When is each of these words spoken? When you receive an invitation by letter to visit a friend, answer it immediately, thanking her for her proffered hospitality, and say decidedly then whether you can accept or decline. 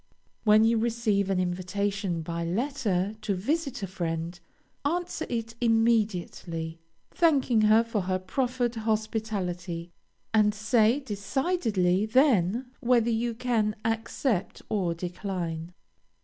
When 0.45 0.63
you 0.63 0.79
receive 0.79 1.29
an 1.29 1.39
invitation 1.39 2.23
by 2.23 2.43
letter 2.43 3.13
to 3.21 3.35
visit 3.35 3.83
a 3.83 3.87
friend, 3.87 4.39
answer 4.83 5.27
it 5.29 5.53
immediately, 5.61 6.79
thanking 7.11 7.61
her 7.61 7.83
for 7.83 8.01
her 8.01 8.17
proffered 8.17 8.73
hospitality, 8.73 9.91
and 10.33 10.55
say 10.55 11.01
decidedly 11.01 12.07
then 12.07 12.71
whether 12.79 13.11
you 13.11 13.35
can 13.35 13.75
accept 13.85 14.63
or 14.69 14.95
decline. 14.95 15.71